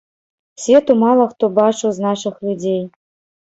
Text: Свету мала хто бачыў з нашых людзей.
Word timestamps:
Свету 0.61 0.95
мала 1.03 1.27
хто 1.33 1.49
бачыў 1.59 1.93
з 1.99 2.05
нашых 2.07 2.41
людзей. 2.49 2.81